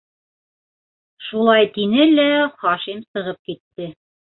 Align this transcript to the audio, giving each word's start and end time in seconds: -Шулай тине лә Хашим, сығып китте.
-Шулай 1.25 1.69
тине 1.77 2.09
лә 2.15 2.27
Хашим, 2.65 3.07
сығып 3.13 3.41
китте. 3.51 3.93